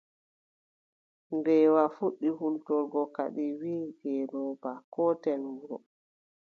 Mbeewa 1.35 1.83
fuɗɗi 1.95 2.27
hultorgo 2.37 3.01
kadi, 3.15 3.45
wiʼi 3.59 3.87
ngeelooba: 3.89 4.71
kooten 4.93 5.41
wuro. 5.53 5.77